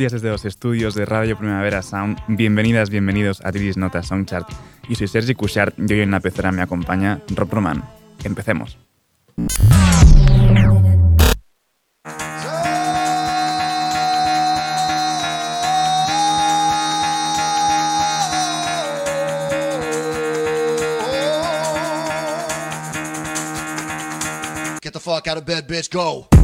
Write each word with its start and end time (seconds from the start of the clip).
Días 0.00 0.12
desde 0.12 0.30
los 0.30 0.46
estudios 0.46 0.94
de 0.94 1.04
Radio 1.04 1.36
Primavera 1.36 1.82
Sound. 1.82 2.18
Bienvenidas, 2.26 2.88
bienvenidos 2.88 3.42
a 3.44 3.52
Tiris 3.52 3.76
Nota 3.76 4.02
Soundchart. 4.02 4.48
Y 4.88 4.94
soy 4.94 5.08
Sergi 5.08 5.34
Cushart 5.34 5.78
y 5.78 5.92
hoy 5.92 6.00
en 6.00 6.10
la 6.10 6.20
pecera 6.20 6.50
me 6.52 6.62
acompaña 6.62 7.20
Rob 7.36 7.52
Roman. 7.52 7.84
Empecemos. 8.24 8.78
Get 24.80 24.94
the 24.94 24.98
fuck 24.98 25.28
out 25.28 25.36
of 25.36 25.44
bed, 25.44 25.68
bitch, 25.68 25.90
go. 25.92 26.39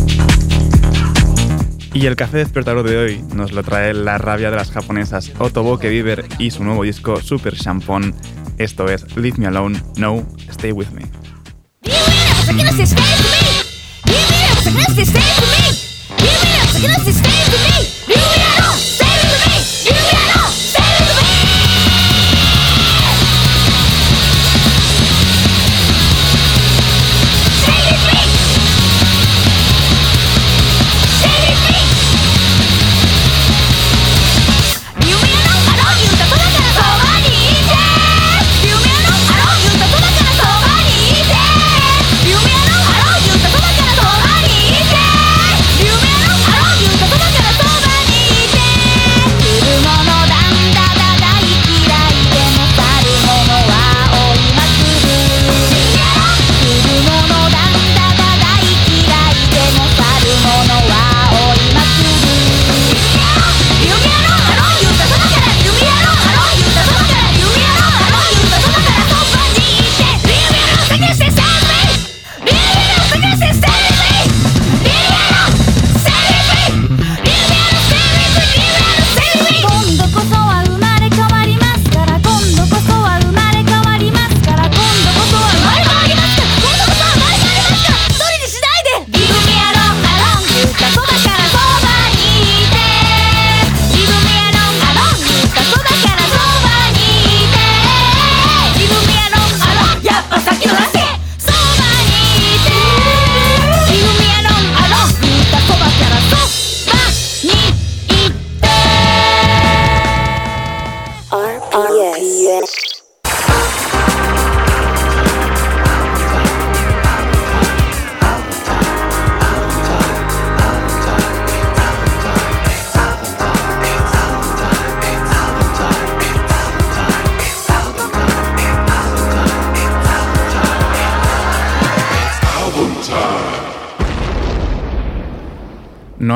Y 1.96 2.04
el 2.04 2.14
café 2.14 2.36
despertador 2.36 2.86
de 2.86 2.98
hoy 2.98 3.24
nos 3.34 3.52
lo 3.52 3.62
trae 3.62 3.94
la 3.94 4.18
rabia 4.18 4.50
de 4.50 4.56
las 4.56 4.70
japonesas 4.70 5.32
Otoboke 5.38 5.88
Beaver 5.88 6.26
y 6.38 6.50
su 6.50 6.62
nuevo 6.62 6.82
disco 6.82 7.22
Super 7.22 7.54
Shampoo. 7.54 8.12
Esto 8.58 8.86
es 8.90 9.16
Leave 9.16 9.38
Me 9.38 9.46
Alone, 9.46 9.80
No, 9.96 10.22
Stay 10.50 10.72
With 10.72 10.88
Me. 10.90 11.04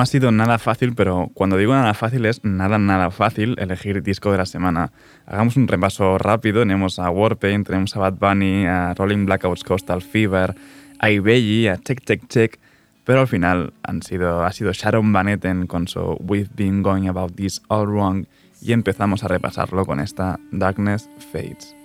no 0.00 0.04
ha 0.04 0.06
sido 0.06 0.32
nada 0.32 0.56
fácil, 0.56 0.94
pero 0.94 1.30
cuando 1.34 1.58
digo 1.58 1.74
nada 1.74 1.92
fácil 1.92 2.24
es 2.24 2.42
nada, 2.42 2.78
nada 2.78 3.10
fácil 3.10 3.54
elegir 3.58 4.02
disco 4.02 4.32
de 4.32 4.38
la 4.38 4.46
semana. 4.46 4.92
Hagamos 5.26 5.58
un 5.58 5.68
repaso 5.68 6.16
rápido, 6.16 6.60
tenemos 6.60 6.98
a 6.98 7.10
Warpaint, 7.10 7.66
tenemos 7.66 7.94
a 7.96 7.98
Bad 7.98 8.14
Bunny, 8.14 8.64
a 8.64 8.94
Rolling 8.94 9.26
Blackouts 9.26 9.62
Coastal 9.62 10.00
Fever, 10.00 10.54
a 11.00 11.10
Ibelli, 11.10 11.68
a 11.68 11.76
Check 11.76 12.02
Check 12.06 12.28
Check, 12.28 12.58
pero 13.04 13.20
al 13.20 13.28
final 13.28 13.74
han 13.82 14.00
sido, 14.02 14.42
ha 14.42 14.50
sido 14.52 14.72
Sharon 14.72 15.12
Van 15.12 15.28
Etten 15.28 15.66
con 15.66 15.86
su 15.86 16.16
We've 16.20 16.48
Been 16.56 16.82
Going 16.82 17.06
About 17.06 17.36
This 17.36 17.60
All 17.68 17.86
Wrong 17.86 18.24
y 18.62 18.72
empezamos 18.72 19.22
a 19.22 19.28
repasarlo 19.28 19.84
con 19.84 20.00
esta 20.00 20.40
Darkness 20.50 21.10
Fades. 21.30 21.76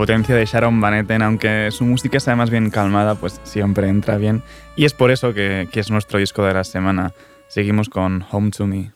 Potencia 0.00 0.34
de 0.34 0.46
Sharon 0.46 0.80
Van 0.80 0.94
Etten, 0.94 1.20
aunque 1.20 1.70
su 1.70 1.84
música 1.84 2.20
sea 2.20 2.34
más 2.34 2.48
bien 2.48 2.70
calmada, 2.70 3.16
pues 3.16 3.38
siempre 3.42 3.86
entra 3.86 4.16
bien. 4.16 4.42
Y 4.74 4.86
es 4.86 4.94
por 4.94 5.10
eso 5.10 5.34
que, 5.34 5.68
que 5.70 5.78
es 5.78 5.90
nuestro 5.90 6.18
disco 6.18 6.42
de 6.42 6.54
la 6.54 6.64
semana. 6.64 7.12
Seguimos 7.48 7.90
con 7.90 8.24
Home 8.30 8.50
to 8.50 8.66
Me. 8.66 8.92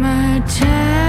My 0.00 0.40
time 0.48 1.03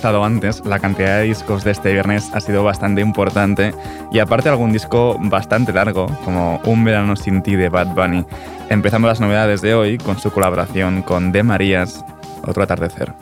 Avanzado 0.00 0.24
antes, 0.24 0.64
la 0.64 0.78
cantidad 0.78 1.18
de 1.18 1.24
discos 1.24 1.62
de 1.62 1.72
este 1.72 1.92
viernes 1.92 2.30
ha 2.32 2.40
sido 2.40 2.64
bastante 2.64 3.02
importante 3.02 3.74
y 4.10 4.18
aparte 4.18 4.48
algún 4.48 4.72
disco 4.72 5.18
bastante 5.20 5.74
largo, 5.74 6.06
como 6.24 6.58
Un 6.64 6.84
verano 6.84 7.16
sin 7.16 7.42
ti 7.42 7.54
de 7.54 7.68
Bad 7.68 7.88
Bunny. 7.88 8.24
Empezamos 8.70 9.08
las 9.08 9.20
novedades 9.20 9.60
de 9.60 9.74
hoy 9.74 9.98
con 9.98 10.18
su 10.18 10.30
colaboración 10.30 11.02
con 11.02 11.32
De 11.32 11.42
Marías, 11.42 12.02
Otro 12.46 12.62
atardecer. 12.62 13.12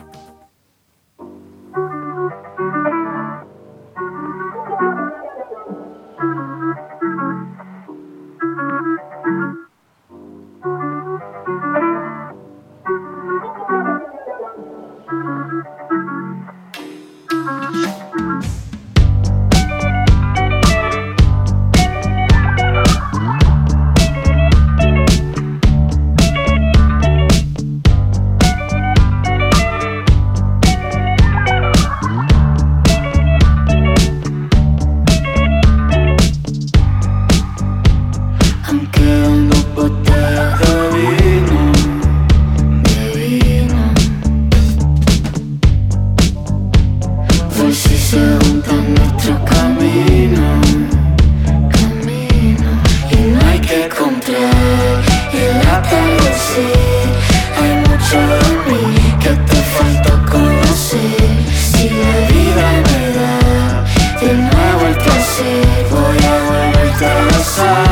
Hay 56.57 57.75
mucho 57.87 58.17
de 58.17 58.71
mí 58.71 59.15
que 59.21 59.29
te 59.29 59.55
falta 59.55 60.11
conocer. 60.31 61.29
Si 61.71 61.89
la 61.89 62.13
vida 62.31 62.67
me 62.87 63.03
da 63.17 63.83
de 64.19 64.33
nuevo 64.33 64.87
el 64.87 64.97
tesoro, 64.97 65.89
voy 65.91 66.17
a 66.25 66.35
volverte 66.49 67.05
a 67.05 67.27
pasar. 67.29 67.88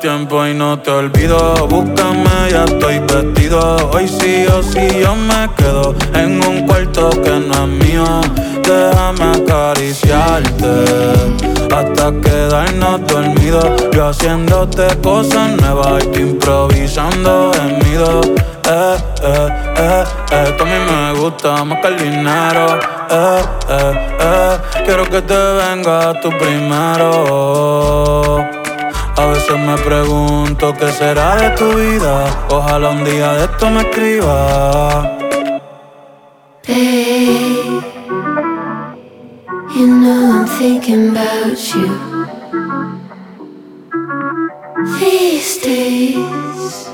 Tiempo 0.00 0.46
y 0.46 0.54
no 0.54 0.78
te 0.78 0.90
olvido. 0.90 1.66
Búscame, 1.68 2.50
ya 2.50 2.64
estoy 2.64 2.98
vestido. 3.00 3.90
Hoy 3.92 4.08
sí 4.08 4.46
o 4.46 4.62
sí 4.62 4.80
yo 5.00 5.14
me 5.14 5.48
quedo 5.56 5.94
en 6.14 6.44
un 6.44 6.66
cuarto 6.66 7.10
que 7.10 7.30
no 7.30 7.64
es 7.64 7.68
mío. 7.84 8.04
Déjame 8.62 9.42
acariciarte 9.42 10.84
hasta 11.74 12.12
quedarnos 12.20 13.06
dormidos. 13.06 13.66
Yo 13.92 14.08
haciéndote 14.08 14.86
cosas 15.02 15.50
nuevas 15.60 16.04
y 16.04 16.06
tú 16.08 16.18
improvisando 16.20 17.52
en 17.54 17.78
mi 17.78 17.94
do. 17.94 18.20
Eh, 18.70 18.96
eh, 19.22 19.48
eh, 19.78 20.04
esto 20.48 20.62
a 20.62 20.66
mí 20.66 20.72
me 20.90 21.18
gusta 21.18 21.64
más 21.64 21.78
que 21.80 21.88
el 21.88 21.98
dinero. 21.98 22.78
Eh, 23.10 23.42
eh, 23.70 24.16
eh, 24.20 24.58
quiero 24.84 25.04
que 25.04 25.22
te 25.22 25.34
venga 25.34 26.20
tú 26.20 26.28
primero. 26.38 27.08
A 29.18 29.26
veces 29.26 29.58
me 29.58 29.76
pregunto 29.78 30.72
qué 30.78 30.92
será 30.92 31.34
de 31.34 31.50
tu 31.56 31.68
vida. 31.76 32.24
Ojalá 32.50 32.90
un 32.90 33.04
día 33.04 33.32
de 33.32 33.44
esto 33.46 33.68
me 33.68 33.80
escriba. 33.80 35.18
Babe, 36.64 37.82
you 39.74 39.86
know 39.88 40.38
I'm 40.38 40.46
thinking 40.46 41.10
about 41.10 41.58
you 41.74 41.88
these 45.00 45.58
days. 45.64 46.88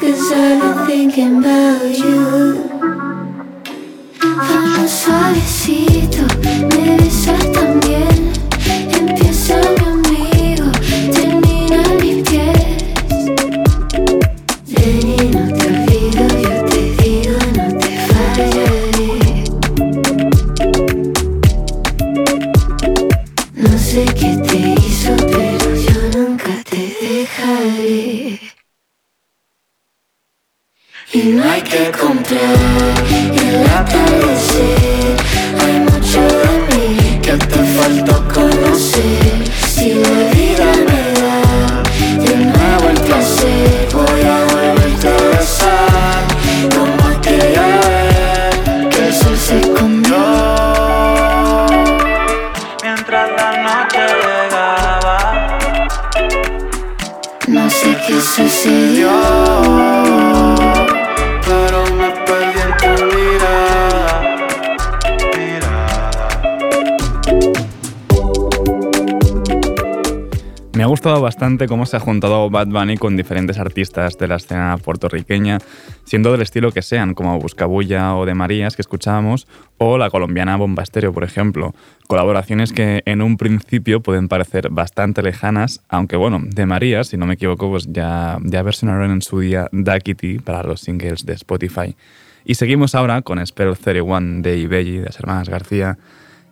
Cause 0.00 0.32
I've 0.32 0.60
been 0.60 0.86
thinking 0.88 1.38
about 1.38 1.96
you. 1.96 2.68
Vamos 4.20 4.90
suavecito, 4.90 6.22
me 6.42 6.64
besas 6.66 7.52
también. 7.52 8.17
Cómo 71.66 71.86
se 71.86 71.96
ha 71.96 72.00
juntado 72.00 72.50
Bad 72.50 72.68
Bunny 72.68 72.96
con 72.96 73.16
diferentes 73.16 73.58
artistas 73.58 74.16
de 74.18 74.28
la 74.28 74.36
escena 74.36 74.76
puertorriqueña, 74.78 75.58
siendo 76.04 76.30
del 76.30 76.42
estilo 76.42 76.70
que 76.70 76.82
sean, 76.82 77.14
como 77.14 77.38
Buscabulla 77.38 78.14
o 78.16 78.26
de 78.26 78.34
Marías 78.34 78.76
que 78.76 78.82
escuchábamos, 78.82 79.48
o 79.78 79.98
la 79.98 80.10
colombiana 80.10 80.56
Bomba 80.56 80.82
Estéreo, 80.82 81.12
por 81.12 81.24
ejemplo. 81.24 81.74
Colaboraciones 82.06 82.72
que 82.72 83.02
en 83.06 83.22
un 83.22 83.36
principio 83.36 84.00
pueden 84.02 84.28
parecer 84.28 84.68
bastante 84.70 85.22
lejanas, 85.22 85.82
aunque 85.88 86.16
bueno, 86.16 86.40
de 86.42 86.66
Marías, 86.66 87.08
si 87.08 87.16
no 87.16 87.26
me 87.26 87.34
equivoco, 87.34 87.68
pues 87.70 87.88
ya, 87.90 88.38
ya 88.44 88.62
versionaron 88.62 89.10
en 89.10 89.22
su 89.22 89.40
día 89.40 89.68
Duckity 89.72 90.38
para 90.38 90.62
los 90.62 90.82
singles 90.82 91.26
de 91.26 91.32
Spotify. 91.32 91.96
Y 92.44 92.54
seguimos 92.54 92.94
ahora 92.94 93.22
con 93.22 93.44
Spell 93.44 93.76
31 93.76 94.42
de 94.42 94.58
Ibelli, 94.58 94.98
de 94.98 95.06
las 95.06 95.18
hermanas 95.18 95.48
García. 95.48 95.98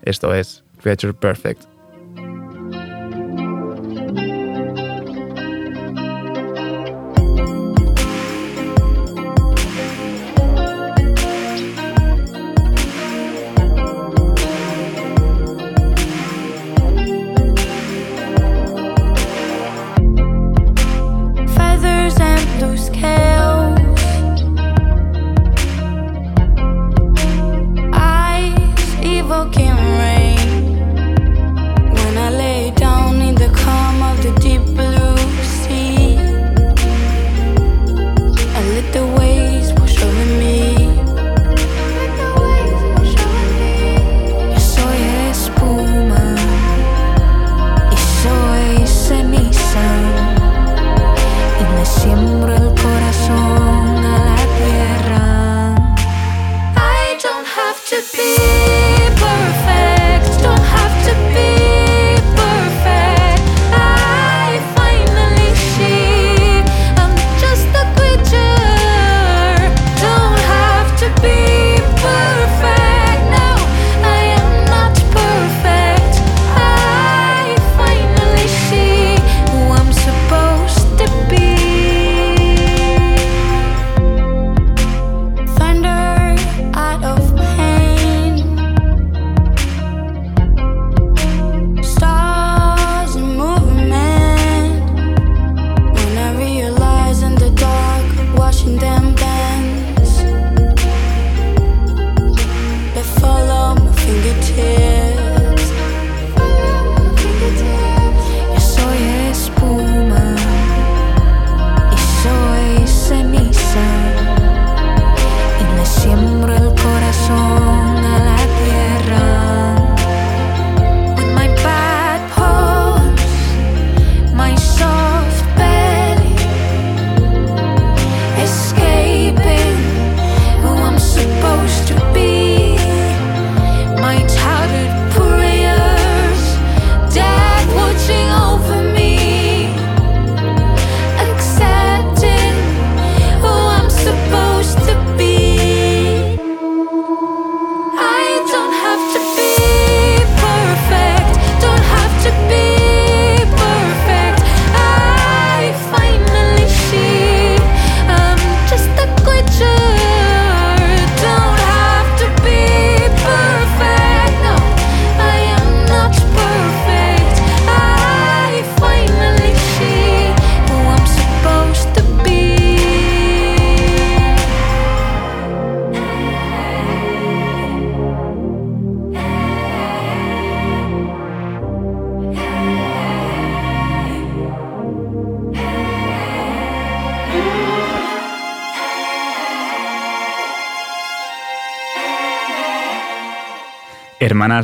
Esto 0.02 0.34
es 0.34 0.64
Creature 0.82 1.14
Perfect. 1.14 1.75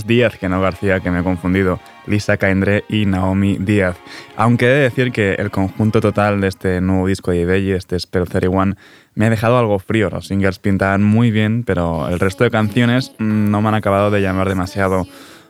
Díaz, 0.00 0.36
que 0.38 0.48
no 0.48 0.60
García, 0.60 1.00
que 1.00 1.10
me 1.10 1.20
he 1.20 1.22
confundido, 1.22 1.78
Lisa 2.06 2.36
Caendré 2.36 2.84
y 2.88 3.06
Naomi 3.06 3.58
Díaz. 3.58 3.96
Aunque 4.36 4.66
he 4.66 4.68
de 4.70 4.80
decir 4.80 5.12
que 5.12 5.34
el 5.34 5.50
conjunto 5.50 6.00
total 6.00 6.40
de 6.40 6.48
este 6.48 6.80
nuevo 6.80 7.06
disco 7.06 7.30
de 7.30 7.40
Ibelli, 7.40 7.72
este 7.72 7.98
Spell 7.98 8.28
31, 8.28 8.74
me 9.14 9.26
ha 9.26 9.30
dejado 9.30 9.58
algo 9.58 9.78
frío. 9.78 10.10
Los 10.10 10.28
singers 10.28 10.58
pintaban 10.58 11.02
muy 11.02 11.30
bien, 11.30 11.64
pero 11.64 12.08
el 12.08 12.18
resto 12.18 12.44
de 12.44 12.50
canciones 12.50 13.12
mm, 13.18 13.50
no 13.50 13.60
me 13.62 13.68
han 13.68 13.74
acabado 13.74 14.10
de 14.10 14.22
llamar 14.22 14.48
demasiado. 14.48 15.06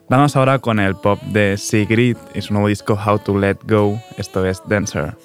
Vamos 0.09 0.37
ahora 0.37 0.59
con 0.59 0.78
el 0.81 0.94
pop 0.94 1.22
de 1.22 1.57
Sigrid 1.57 2.16
y 2.35 2.42
su 2.42 2.52
nuevo 2.52 2.68
disco 2.68 2.94
How 2.94 3.18
to 3.20 3.38
Let 3.38 3.59
Go, 3.66 3.98
esto 4.18 4.44
es 4.44 4.62
Dancer. 4.68 5.16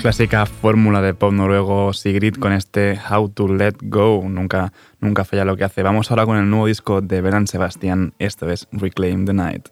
Clásica 0.00 0.46
fórmula 0.46 1.02
de 1.02 1.12
pop 1.12 1.30
noruego 1.30 1.92
Sigrid 1.92 2.36
con 2.36 2.54
este 2.54 2.98
How 3.10 3.28
to 3.28 3.48
Let 3.48 3.74
Go, 3.82 4.24
nunca, 4.26 4.72
nunca 4.98 5.26
falla 5.26 5.44
lo 5.44 5.58
que 5.58 5.64
hace. 5.64 5.82
Vamos 5.82 6.10
ahora 6.10 6.24
con 6.24 6.38
el 6.38 6.48
nuevo 6.48 6.66
disco 6.66 7.02
de 7.02 7.20
Belan 7.20 7.46
Sebastián, 7.46 8.14
esto 8.18 8.48
es 8.48 8.66
Reclaim 8.72 9.26
the 9.26 9.34
Night. 9.34 9.68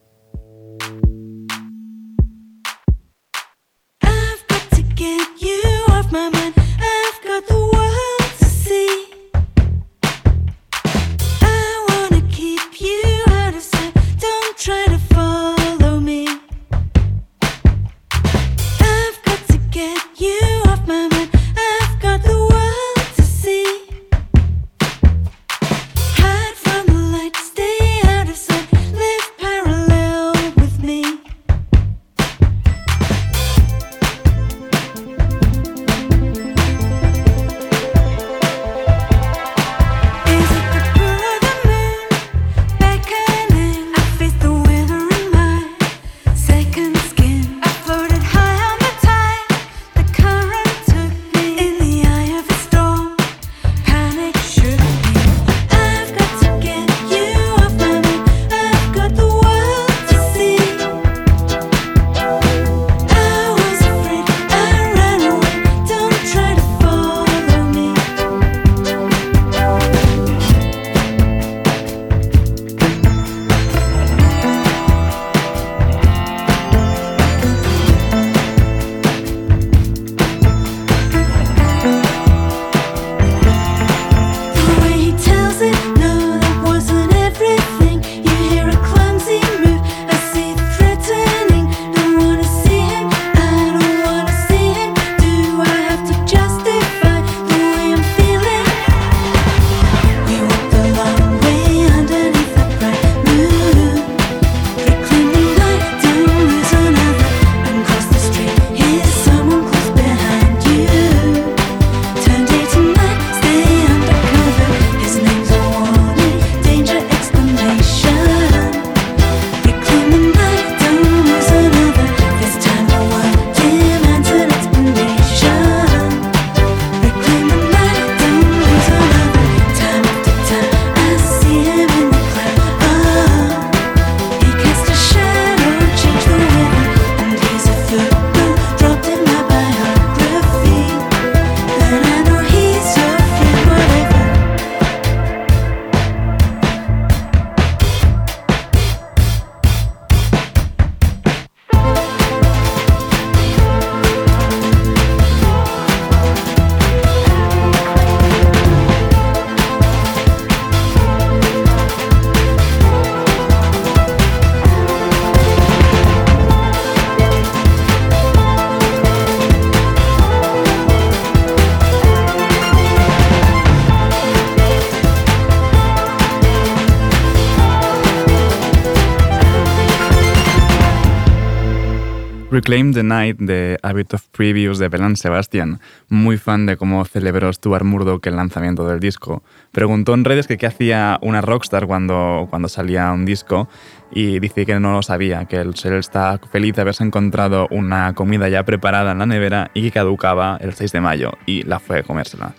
Claim 182.69 182.93
the 182.93 183.03
Night 183.03 183.39
de 183.39 183.79
Habit 183.83 184.13
of 184.13 184.27
Previews 184.29 184.79
de 184.79 184.91
Belan 184.91 185.17
Sebastian, 185.17 185.81
muy 186.11 186.37
fan 186.37 186.67
de 186.67 186.77
cómo 186.77 187.03
celebró 187.07 187.51
Stuart 187.51 187.83
Murdoch 187.83 188.27
el 188.27 188.37
lanzamiento 188.37 188.87
del 188.87 189.01
disco, 189.01 189.43
preguntó 189.73 190.13
en 190.13 190.23
redes 190.23 190.47
que 190.47 190.59
qué 190.59 190.67
hacía 190.67 191.19
una 191.23 191.41
rockstar 191.41 191.87
cuando, 191.87 192.47
cuando 192.51 192.69
salía 192.69 193.11
un 193.11 193.25
disco 193.25 193.71
y 194.11 194.39
dice 194.39 194.67
que 194.67 194.79
no 194.81 194.93
lo 194.93 195.03
sabía, 195.03 195.47
que 195.47 195.57
él, 195.57 195.73
él 195.83 195.93
está 195.95 196.39
feliz 196.53 196.77
de 196.77 196.83
haberse 196.83 197.05
encontrado 197.05 197.69
una 197.71 198.13
comida 198.13 198.51
ya 198.51 198.63
preparada 198.65 199.13
en 199.13 199.21
la 199.21 199.25
nevera 199.25 199.71
y 199.73 199.85
que 199.85 199.93
caducaba 199.93 200.59
el 200.61 200.75
6 200.75 200.93
de 200.93 201.01
mayo 201.01 201.33
y 201.47 201.63
la 201.63 201.79
fue 201.79 202.01
a 202.01 202.03
comérsela. 202.03 202.53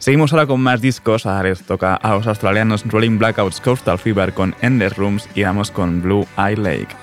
Seguimos 0.00 0.32
ahora 0.32 0.46
con 0.46 0.60
más 0.60 0.80
discos, 0.80 1.24
ahora 1.24 1.50
les 1.50 1.62
toca 1.62 1.94
a 1.94 2.16
los 2.16 2.26
australianos 2.26 2.84
Rolling 2.84 3.16
Blackouts 3.16 3.60
Coastal 3.60 4.00
Fever 4.00 4.34
con 4.34 4.56
Endless 4.60 4.96
Rooms 4.96 5.28
y 5.36 5.44
vamos 5.44 5.70
con 5.70 6.02
Blue 6.02 6.26
Eye 6.36 6.56
Lake. 6.56 7.01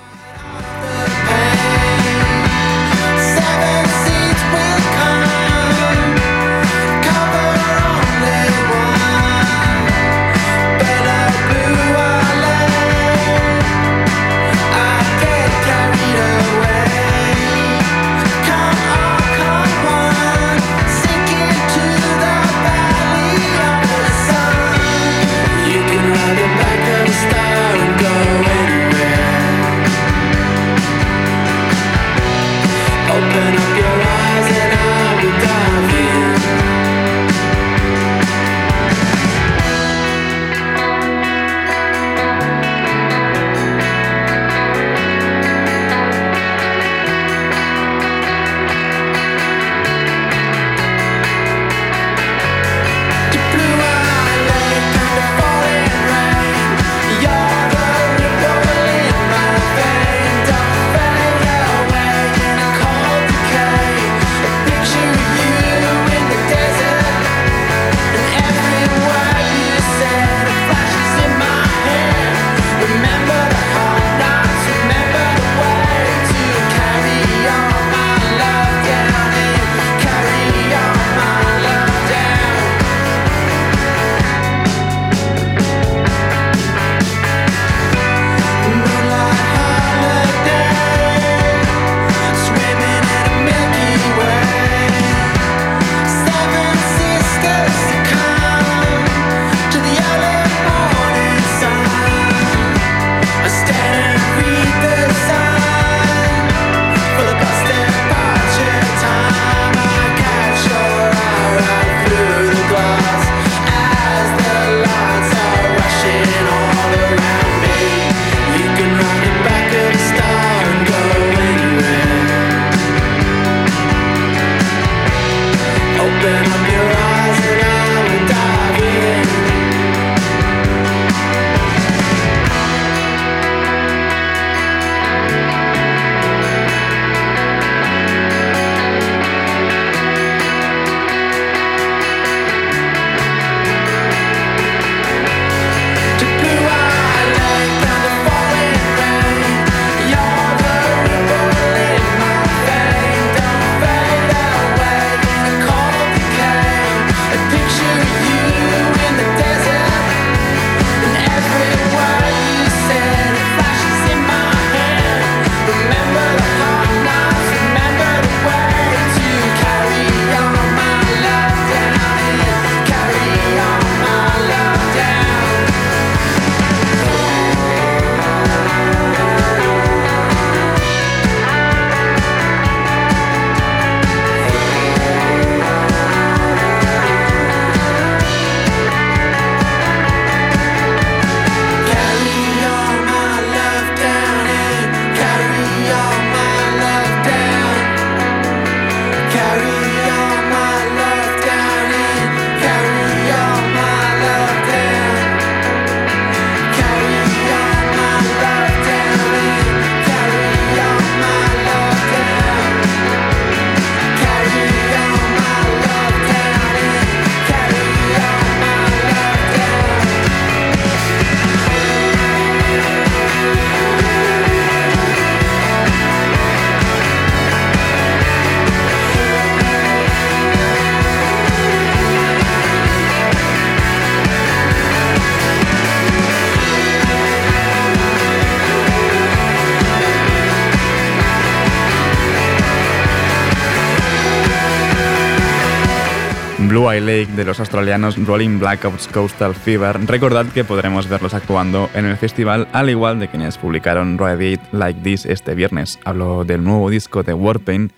White 246.90 247.06
Lake 247.06 247.32
de 247.36 247.44
los 247.44 247.60
australianos 247.60 248.16
Rolling 248.26 248.58
Blackouts 248.58 249.06
Coastal 249.06 249.54
Fever, 249.54 249.96
recordad 250.06 250.46
que 250.46 250.64
podremos 250.64 251.08
verlos 251.08 251.34
actuando 251.34 251.88
en 251.94 252.04
el 252.04 252.16
festival, 252.16 252.66
al 252.72 252.90
igual 252.90 253.20
de 253.20 253.28
quienes 253.28 253.58
publicaron 253.58 254.18
Radiate 254.18 254.66
Like 254.72 255.00
This 255.02 255.24
este 255.24 255.54
viernes. 255.54 256.00
Hablo 256.04 256.42
del 256.42 256.64
nuevo 256.64 256.90
disco 256.90 257.22
de 257.22 257.32
Warpaint, 257.32 257.92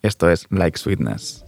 esto 0.00 0.30
es 0.30 0.46
Like 0.48 0.78
Sweetness. 0.78 1.44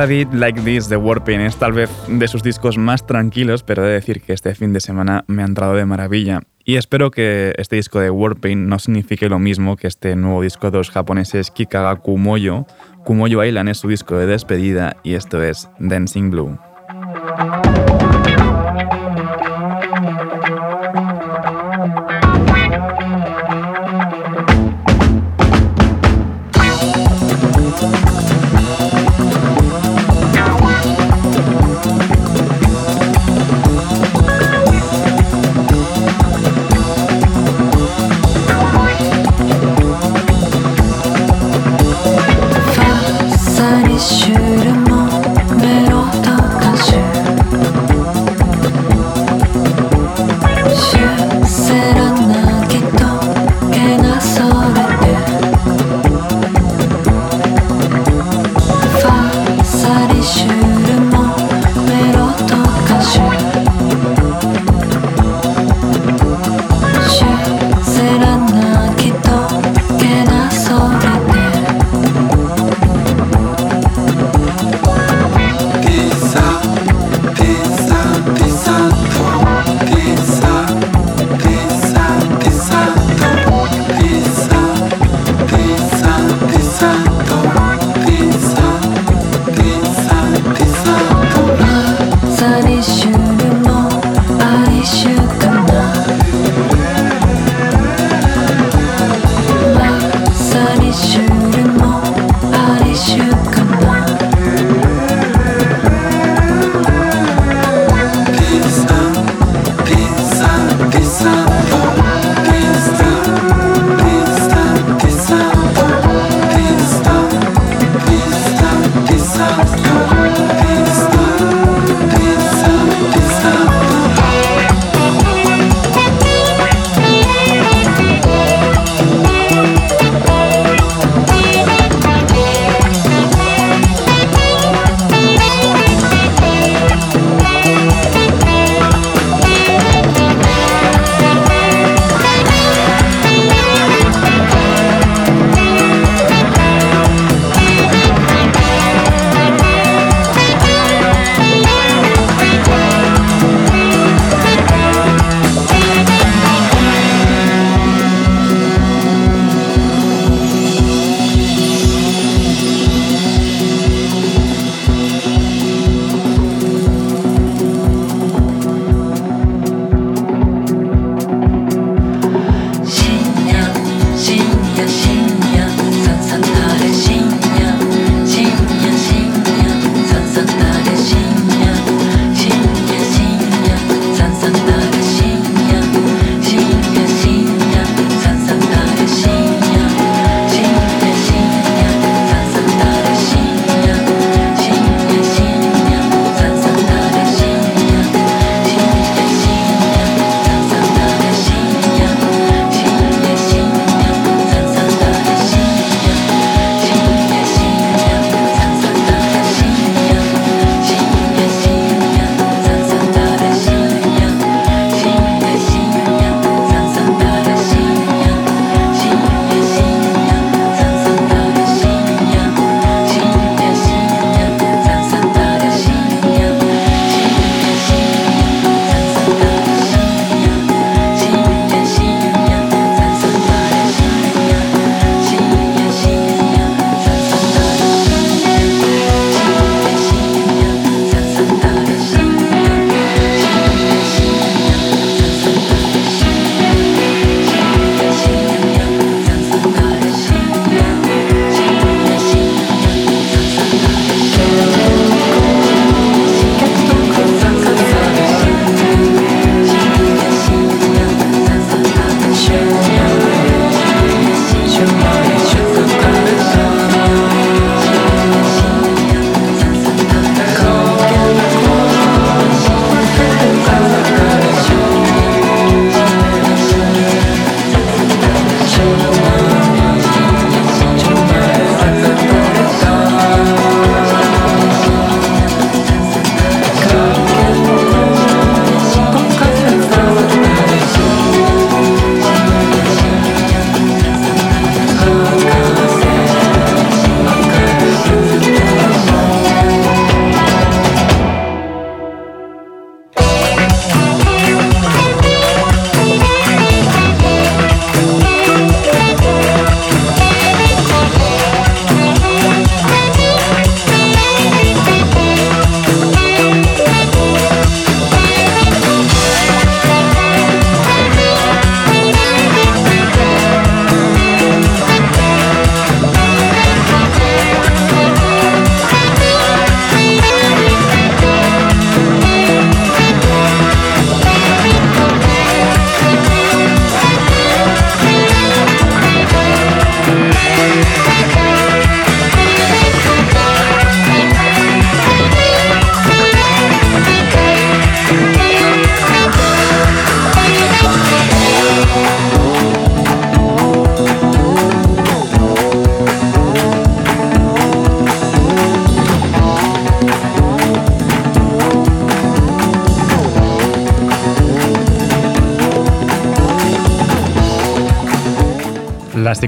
Rabbit 0.00 0.32
Like 0.32 0.62
This 0.62 0.88
de 0.88 0.96
Warping 0.96 1.42
es 1.42 1.56
tal 1.56 1.74
vez 1.74 1.90
de 2.08 2.26
sus 2.26 2.42
discos 2.42 2.78
más 2.78 3.06
tranquilos, 3.06 3.62
pero 3.62 3.84
he 3.84 3.88
de 3.88 3.92
decir 3.92 4.22
que 4.22 4.32
este 4.32 4.54
fin 4.54 4.72
de 4.72 4.80
semana 4.80 5.24
me 5.26 5.42
ha 5.42 5.44
entrado 5.44 5.74
de 5.74 5.84
maravilla. 5.84 6.40
Y 6.64 6.76
espero 6.76 7.10
que 7.10 7.52
este 7.58 7.76
disco 7.76 8.00
de 8.00 8.08
Warping 8.08 8.66
no 8.66 8.78
signifique 8.78 9.28
lo 9.28 9.38
mismo 9.38 9.76
que 9.76 9.88
este 9.88 10.16
nuevo 10.16 10.40
disco 10.40 10.70
de 10.70 10.78
los 10.78 10.90
japoneses 10.90 11.50
Kikaga 11.50 11.96
Kumoyo. 11.96 12.64
Kumoyo 13.04 13.44
Island 13.44 13.68
es 13.68 13.76
su 13.76 13.88
disco 13.88 14.16
de 14.16 14.24
despedida 14.24 14.96
y 15.02 15.16
esto 15.16 15.42
es 15.42 15.68
Dancing 15.78 16.30
Blue. 16.30 16.58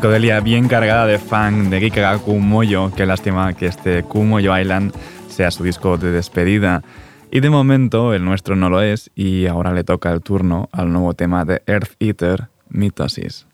psicodelia 0.02 0.40
bien 0.40 0.66
cargada 0.66 1.06
de 1.06 1.16
funk 1.16 1.68
de 1.68 1.78
Kikaga 1.78 2.18
Kumoyo. 2.18 2.90
Qué 2.96 3.06
lástima 3.06 3.52
que 3.52 3.66
este 3.66 4.02
Kumoyo 4.02 4.58
Island 4.58 4.92
sea 5.28 5.52
su 5.52 5.62
disco 5.62 5.96
de 5.96 6.10
despedida. 6.10 6.82
Y 7.30 7.38
de 7.38 7.50
momento 7.50 8.12
el 8.12 8.24
nuestro 8.24 8.56
no 8.56 8.68
lo 8.68 8.82
es 8.82 9.12
y 9.14 9.46
ahora 9.46 9.72
le 9.72 9.84
toca 9.84 10.10
el 10.10 10.20
turno 10.20 10.68
al 10.72 10.92
nuevo 10.92 11.14
tema 11.14 11.44
de 11.44 11.62
Earth 11.68 11.92
Eater, 12.00 12.48
Mitosis. 12.68 13.46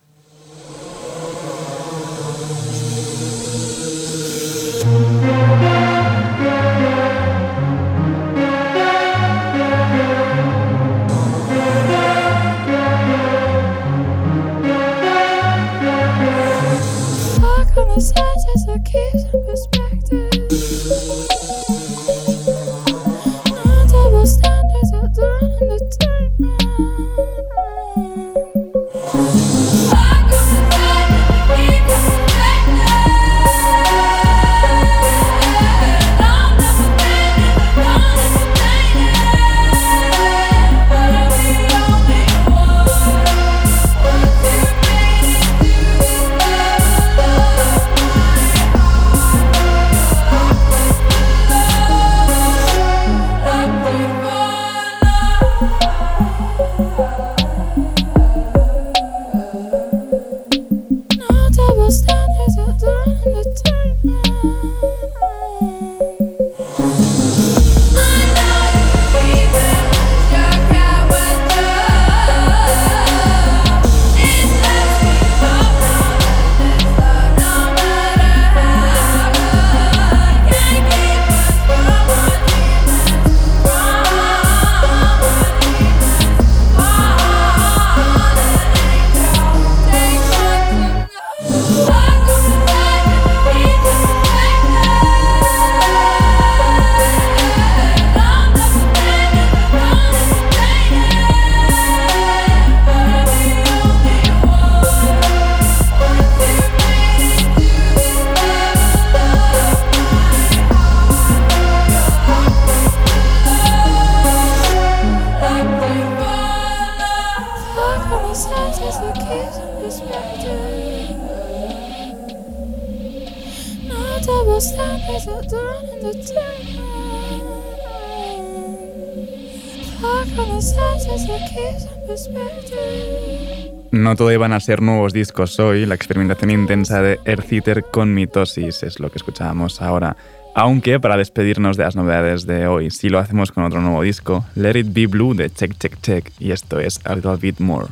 a 134.52 134.60
ser 134.60 134.82
nuevos 134.82 135.12
discos 135.12 135.58
hoy, 135.58 135.84
la 135.84 135.94
experimentación 135.94 136.50
intensa 136.50 137.02
de 137.02 137.18
Earthiter 137.24 137.84
con 137.84 138.14
mitosis 138.14 138.82
es 138.82 139.00
lo 139.00 139.10
que 139.10 139.18
escuchábamos 139.18 139.82
ahora. 139.82 140.16
Aunque 140.54 140.98
para 141.00 141.16
despedirnos 141.16 141.76
de 141.76 141.84
las 141.84 141.96
novedades 141.96 142.46
de 142.46 142.66
hoy, 142.66 142.90
si 142.90 143.08
lo 143.08 143.18
hacemos 143.18 143.52
con 143.52 143.64
otro 143.64 143.80
nuevo 143.80 144.02
disco, 144.02 144.44
Let 144.54 144.78
It 144.78 144.86
Be 144.90 145.06
Blue 145.06 145.34
de 145.34 145.50
Check 145.50 145.78
Check 145.78 146.00
Check, 146.00 146.32
y 146.38 146.52
esto 146.52 146.78
es 146.78 147.00
A 147.04 147.14
Little 147.14 147.36
Bit 147.36 147.60
More. 147.60 147.88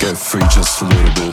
Get 0.00 0.16
free 0.16 0.42
just 0.50 0.82
a 0.82 0.84
little 0.84 1.14
bit. 1.14 1.27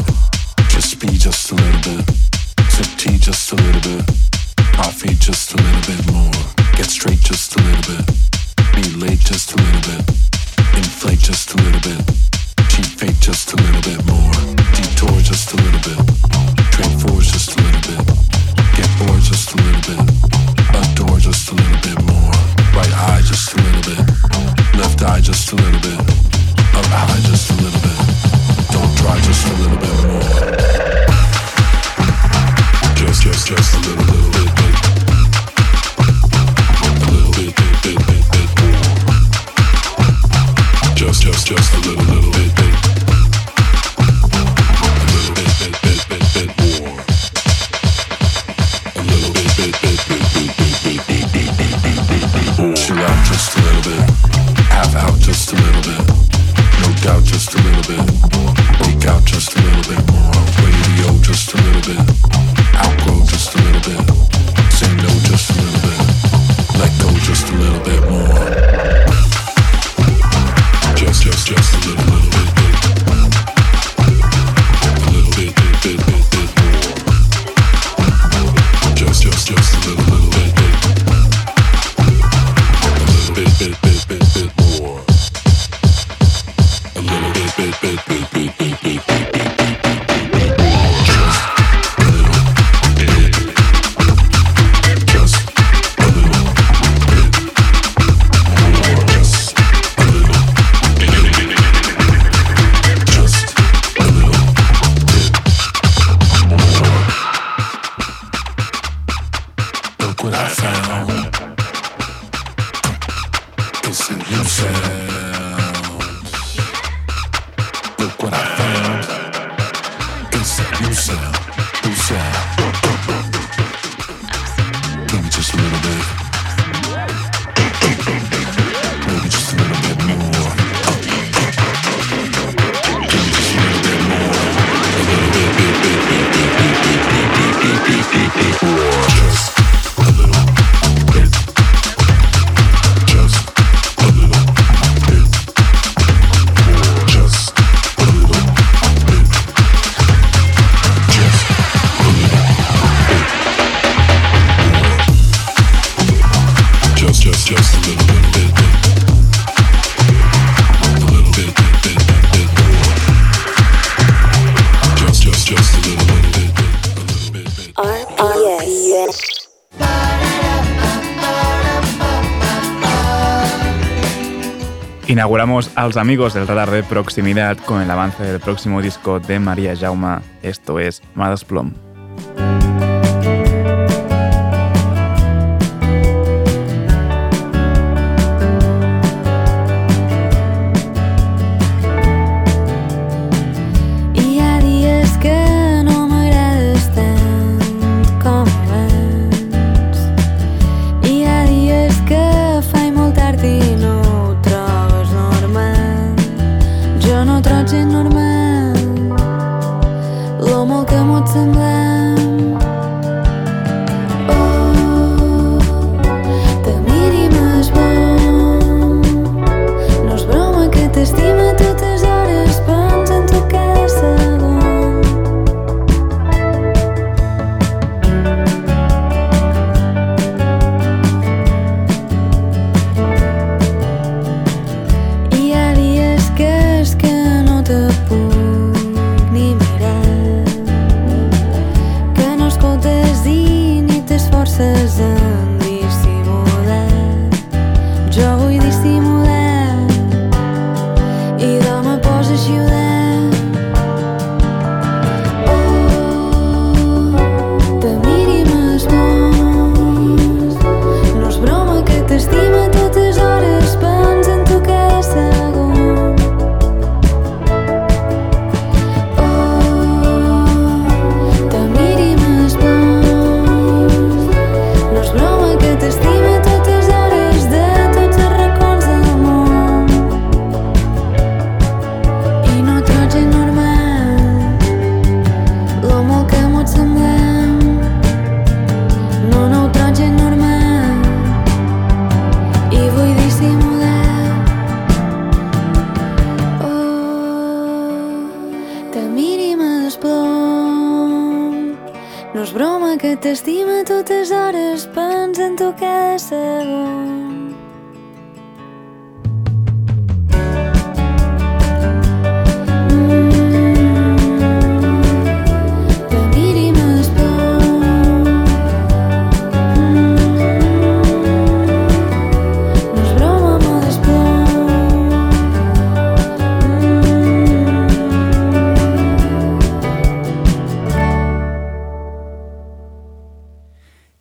Inauguramos 175.25 175.71
a 175.73 175.87
los 175.87 175.97
amigos 175.97 176.35
del 176.35 176.45
radar 176.45 176.69
de 176.69 176.83
proximidad 176.83 177.57
con 177.57 177.81
el 177.81 177.89
avance 177.89 178.21
del 178.21 178.39
próximo 178.39 178.79
disco 178.79 179.19
de 179.19 179.39
María 179.39 179.75
Jauma. 179.75 180.21
Esto 180.43 180.77
es 180.77 181.01
Madasplom. 181.15 181.84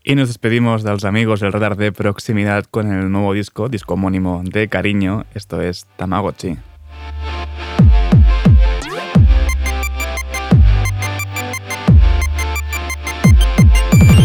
Y 0.07 0.17
nos 0.17 0.29
despedimos 0.29 0.83
de 0.83 0.91
los 0.91 1.07
amigos 1.07 1.41
del 1.41 1.51
radar 1.51 1.79
de 1.79 1.91
proximidad 1.91 2.67
con 2.71 2.93
el 2.93 3.11
nuevo 3.11 3.33
disco, 3.33 3.71
disco 3.71 3.95
homónimo 3.95 4.43
de 4.45 4.69
cariño, 4.69 5.25
esto 5.35 5.63
es 5.63 5.87
Tamagotchi. 5.97 6.59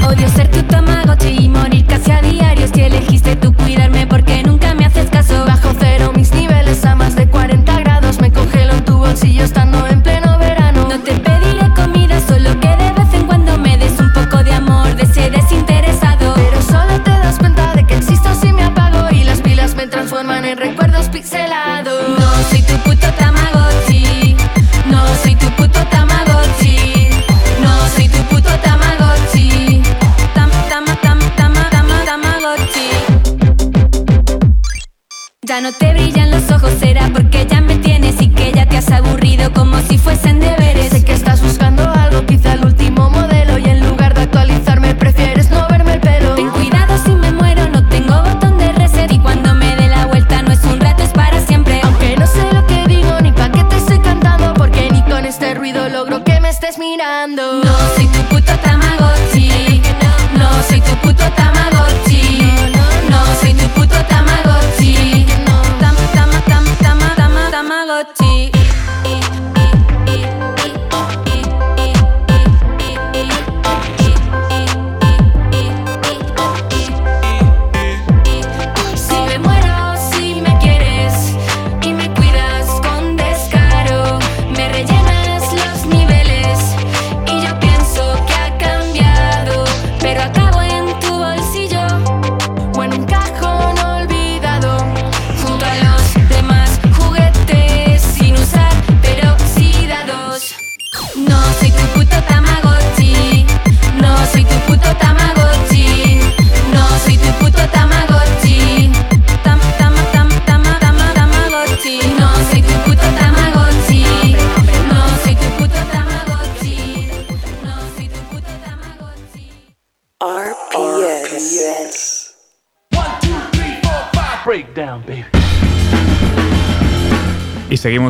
Odio 0.05 0.27
ser 0.27 0.51
tu 0.51 0.61
Tamagotchi 0.63 1.45
y 1.45 1.47
morir 1.47 1.85
casi 1.85 2.11
a 2.11 2.21
diario 2.23 2.67
si 2.67 2.81
elegiste 2.81 3.37
tú 3.37 3.53
cuidarme 3.53 4.05
porque 4.05 4.43
nunca 4.43 4.75
me 4.75 4.83
haces 4.83 5.09
caso. 5.09 5.45
Bajo 5.45 5.69
cero 5.79 6.11
mis 6.13 6.33
niveles 6.33 6.83
a 6.83 6.95
más 6.95 7.15
de 7.15 7.29
40 7.29 7.79
grados, 7.79 8.19
me 8.19 8.33
congelo 8.33 8.73
en 8.73 8.83
tu 8.83 8.97
bolsillo 8.97 9.45
estando 9.45 9.88
pixelado. 21.21 21.91
No 22.17 22.31
soy 22.49 22.61
tu 22.61 22.75
puto 22.85 23.07
Tamagotchi. 23.17 24.35
No 24.85 25.05
soy 25.21 25.35
tu 25.35 25.47
puto 25.57 25.79
Tamagotchi. 25.87 27.09
No 27.61 27.73
soy 27.93 28.07
tu 28.07 28.21
puto 28.29 28.49
Tamagotchi. 28.63 29.81
Tam, 30.33 30.49
tam, 30.69 30.85
tam, 31.03 31.19
tam, 31.35 31.53
tam, 31.71 31.87
Tamagotchi. 32.05 32.89
Ya 35.41 35.59
no 35.59 35.73
te 35.73 35.93
brillan 35.93 36.31
los 36.31 36.49
ojos, 36.51 36.71
será 36.79 37.09
porque 37.13 37.45
ya 37.45 37.59
me 37.59 37.75
tienes 37.77 38.21
y 38.21 38.29
que 38.29 38.53
ya 38.53 38.65
te 38.65 38.77
has 38.77 38.89
aburrido 38.89 39.51
como 39.51 39.77
si 39.81 39.97
fuesen 39.97 40.39
de 40.39 40.55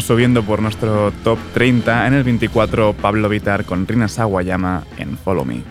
subiendo 0.10 0.41
por 0.41 0.60
nuestro 0.60 1.12
top 1.24 1.38
30. 1.53 2.07
En 2.07 2.16
el 2.16 2.24
24, 2.24 2.93
Pablo 2.93 3.30
Vitar 3.30 3.64
con 3.64 3.86
Rina 3.86 4.07
Sawayama 4.07 4.84
en 4.97 5.16
Follow 5.20 5.45
Me. 5.45 5.62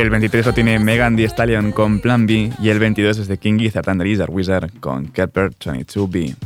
El 0.00 0.08
23 0.08 0.46
lo 0.46 0.54
tiene 0.54 0.78
Megan 0.78 1.14
Thee 1.14 1.26
Stallion 1.26 1.72
con 1.72 2.00
Plan 2.00 2.24
B 2.24 2.50
y 2.58 2.70
el 2.70 2.78
22 2.78 3.18
es 3.18 3.28
de 3.28 3.36
King 3.36 3.58
Gizzard 3.58 3.86
and 3.90 4.00
the 4.00 4.08
Lizard 4.08 4.30
Wizard 4.30 4.70
con 4.80 5.08
Kepler 5.08 5.50
22B. 5.50 6.36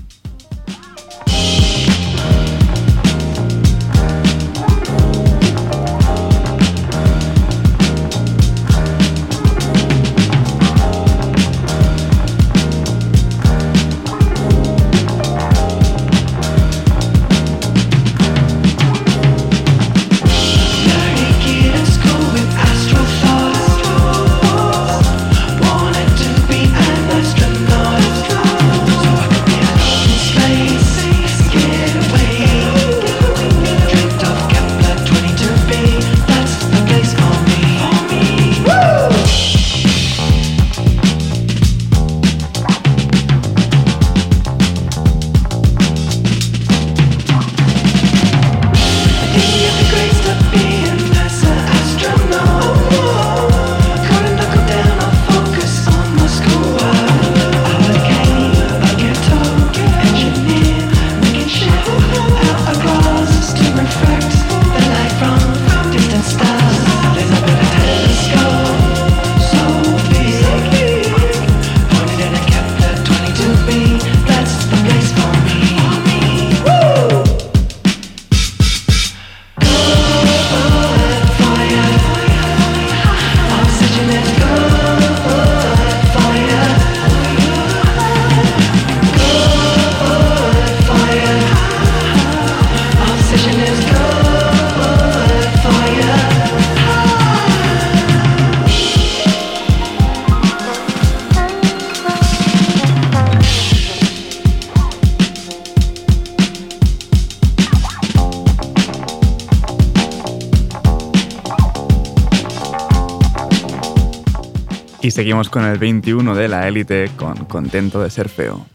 seguimos 115.14 115.48
con 115.48 115.64
el 115.64 115.78
21 115.78 116.34
de 116.34 116.48
la 116.48 116.66
élite 116.66 117.08
con 117.16 117.44
Contento 117.44 118.02
de 118.02 118.10
ser 118.10 118.28
feo. 118.28 118.73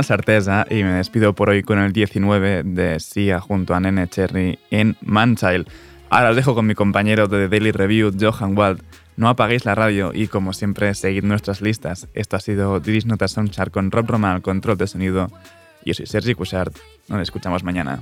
La 0.00 0.04
certeza 0.04 0.64
y 0.70 0.82
me 0.82 0.94
despido 0.94 1.34
por 1.34 1.50
hoy 1.50 1.62
con 1.62 1.78
el 1.78 1.92
19 1.92 2.62
de 2.62 2.98
Sia 3.00 3.38
junto 3.38 3.74
a 3.74 3.80
Nene 3.80 4.08
Cherry 4.08 4.58
en 4.70 4.96
Manchild. 5.02 5.68
Ahora 6.08 6.30
os 6.30 6.36
dejo 6.36 6.54
con 6.54 6.66
mi 6.66 6.74
compañero 6.74 7.28
de 7.28 7.40
The 7.40 7.48
Daily 7.50 7.70
Review, 7.70 8.10
Johan 8.18 8.56
Wald. 8.56 8.82
No 9.18 9.28
apaguéis 9.28 9.66
la 9.66 9.74
radio 9.74 10.12
y, 10.14 10.28
como 10.28 10.54
siempre, 10.54 10.94
seguid 10.94 11.24
nuestras 11.24 11.60
listas. 11.60 12.08
Esto 12.14 12.36
ha 12.36 12.40
sido 12.40 12.80
Diris 12.80 13.04
Nota 13.04 13.28
Soundchart 13.28 13.74
con 13.74 13.90
Rob 13.90 14.06
Roman 14.06 14.36
al 14.36 14.40
control 14.40 14.78
de 14.78 14.86
sonido. 14.86 15.30
Yo 15.84 15.92
soy 15.92 16.06
Sergi 16.06 16.32
Cushart. 16.32 16.74
Nos 17.08 17.20
escuchamos 17.20 17.62
mañana. 17.62 18.00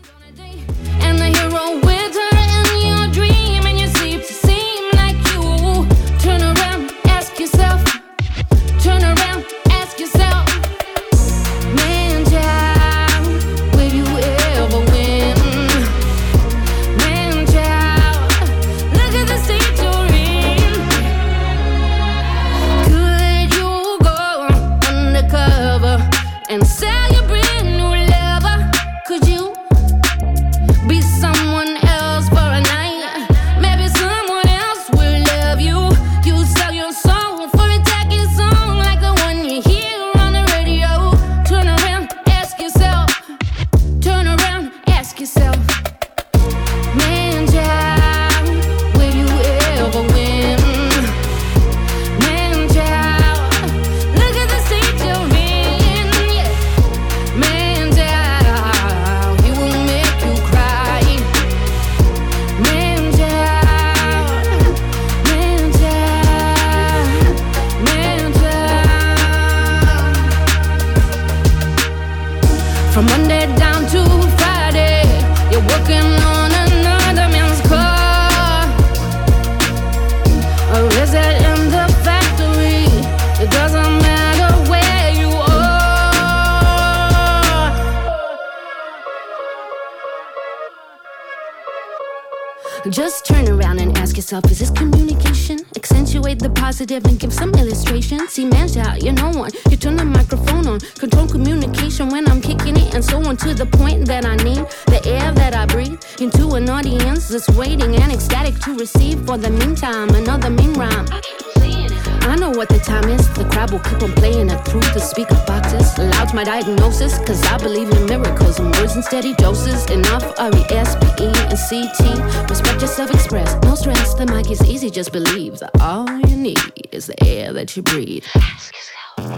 Cause 116.98 117.44
I 117.44 117.58
believe 117.58 117.88
in 117.92 118.06
miracles 118.06 118.58
and 118.58 118.74
words 118.74 118.96
in 118.96 119.04
steady 119.04 119.32
doses. 119.34 119.88
Enough 119.88 120.34
R 120.36 120.50
E 120.50 120.64
S 120.70 120.96
P 120.96 121.24
E 121.24 121.32
and 121.48 121.56
C 121.56 121.88
T. 121.96 122.04
Respect 122.48 122.80
yourself, 122.80 123.10
express. 123.12 123.54
No 123.62 123.76
stress, 123.76 124.14
the 124.14 124.26
mic 124.26 124.50
is 124.50 124.60
easy, 124.64 124.90
just 124.90 125.12
believe 125.12 125.60
that 125.60 125.70
all 125.80 126.10
you 126.26 126.36
need 126.36 126.88
is 126.90 127.06
the 127.06 127.24
air 127.24 127.52
that 127.52 127.76
you 127.76 127.82
breathe. 127.82 128.24
Ask 128.34 128.74
yourself. 128.74 129.30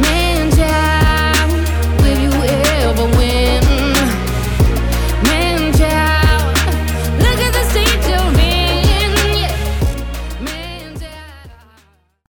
Man, 0.00 0.52
child, 0.52 2.00
will 2.02 2.18
you 2.20 2.30
ever 2.30 3.18
win? 3.18 3.33